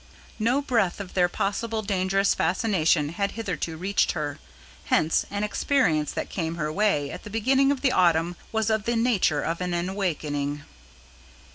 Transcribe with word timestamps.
No 0.39 0.63
breath 0.63 0.99
of 0.99 1.13
their 1.13 1.29
possible 1.29 1.83
dangerous 1.83 2.33
fascination 2.33 3.09
had 3.09 3.33
hitherto 3.33 3.77
reached 3.77 4.13
her. 4.13 4.39
Hence, 4.85 5.27
an 5.29 5.43
experience 5.43 6.11
that 6.13 6.27
came 6.27 6.55
her 6.55 6.73
way, 6.73 7.11
at 7.11 7.23
the 7.23 7.29
beginning 7.29 7.71
of 7.71 7.81
the 7.81 7.91
autumn 7.91 8.35
was 8.51 8.71
of 8.71 8.85
the 8.85 8.95
nature 8.95 9.43
of 9.43 9.61
an 9.61 9.75
awakening. 9.87 10.63